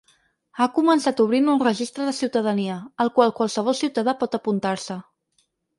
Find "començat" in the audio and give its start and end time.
0.77-1.21